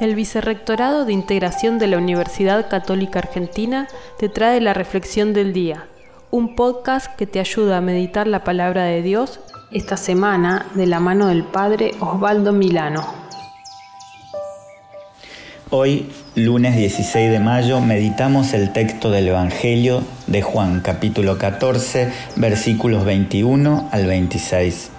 [0.00, 3.86] El Vicerrectorado de Integración de la Universidad Católica Argentina
[4.18, 5.88] te trae la Reflexión del Día,
[6.30, 9.40] un podcast que te ayuda a meditar la palabra de Dios
[9.70, 13.06] esta semana de la mano del Padre Osvaldo Milano.
[15.68, 23.04] Hoy, lunes 16 de mayo, meditamos el texto del Evangelio de Juan, capítulo 14, versículos
[23.04, 24.92] 21 al 26.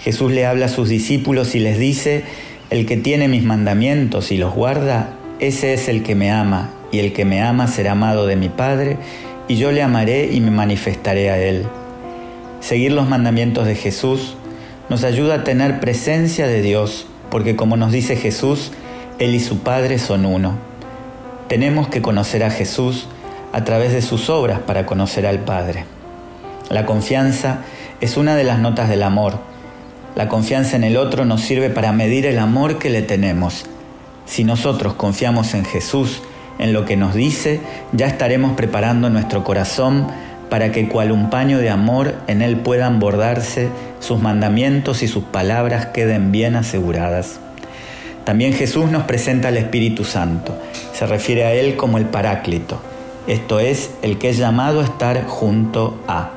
[0.00, 2.24] Jesús le habla a sus discípulos y les dice,
[2.70, 7.00] el que tiene mis mandamientos y los guarda, ese es el que me ama, y
[7.00, 8.96] el que me ama será amado de mi Padre,
[9.48, 11.66] y yo le amaré y me manifestaré a él.
[12.60, 14.36] Seguir los mandamientos de Jesús
[14.88, 18.70] nos ayuda a tener presencia de Dios, porque como nos dice Jesús,
[19.18, 20.56] Él y su Padre son uno.
[21.48, 23.08] Tenemos que conocer a Jesús
[23.52, 25.86] a través de sus obras para conocer al Padre.
[26.68, 27.62] La confianza
[28.00, 29.49] es una de las notas del amor
[30.14, 33.66] la confianza en el otro nos sirve para medir el amor que le tenemos.
[34.26, 36.22] Si nosotros confiamos en Jesús,
[36.58, 37.60] en lo que nos dice,
[37.92, 40.08] ya estaremos preparando nuestro corazón
[40.50, 43.68] para que cual un paño de amor en él puedan bordarse
[44.00, 47.40] sus mandamientos y sus palabras queden bien aseguradas.
[48.24, 50.56] También Jesús nos presenta al Espíritu Santo.
[50.92, 52.80] Se refiere a él como el Paráclito,
[53.26, 56.30] esto es, el que es llamado a estar junto a.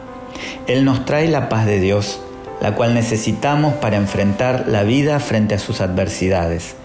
[0.68, 2.22] Él nos trae la paz de Dios,
[2.64, 6.76] la cual necesitamos para enfrentar la vida frente a sus adversidades.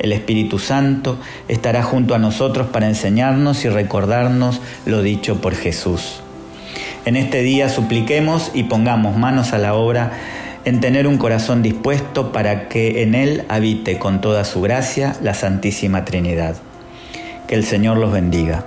[0.00, 6.20] El Espíritu Santo estará junto a nosotros para enseñarnos y recordarnos lo dicho por Jesús.
[7.04, 10.10] En este día supliquemos y pongamos manos a la obra
[10.64, 15.34] en tener un corazón dispuesto para que en él habite con toda su gracia la
[15.34, 16.56] Santísima Trinidad.
[17.46, 18.64] Que el Señor los bendiga.